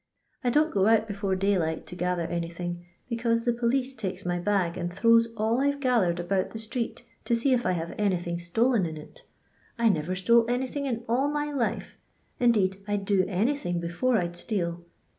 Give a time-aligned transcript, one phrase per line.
[0.43, 4.75] I don't go out before daylight to gather anything, becnuse the police takes my bag
[4.75, 7.73] and thro\^ s all I "ve ga thered about the street to see if I
[7.73, 9.21] have anything stolen in it
[9.77, 11.99] I never stole anything in all my life,
[12.39, 14.83] indeed I 'd do anything before I *d steal.